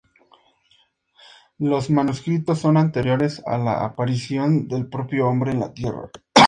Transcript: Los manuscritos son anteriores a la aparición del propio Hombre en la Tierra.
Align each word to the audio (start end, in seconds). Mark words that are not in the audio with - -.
Los 1.59 1.91
manuscritos 1.91 2.57
son 2.57 2.77
anteriores 2.77 3.43
a 3.45 3.59
la 3.59 3.85
aparición 3.85 4.67
del 4.67 4.87
propio 4.87 5.27
Hombre 5.27 5.51
en 5.51 5.59
la 5.59 5.75
Tierra. 5.75 6.09